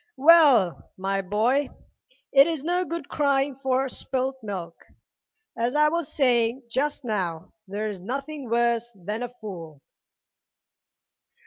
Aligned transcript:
"Well, 0.17 0.89
my 0.97 1.21
boy, 1.21 1.69
it 2.31 2.47
is 2.47 2.63
no 2.63 2.85
good 2.85 3.07
crying 3.07 3.55
for 3.55 3.87
spilt 3.87 4.35
milk. 4.41 4.83
As 5.55 5.75
I 5.75 5.89
was 5.89 6.11
saying 6.11 6.63
just 6.71 7.03
now, 7.03 7.53
there 7.67 7.87
is 7.87 7.99
nothing 7.99 8.49
worse 8.49 8.91
than 8.95 9.21
a 9.21 9.29
fool." 9.29 9.79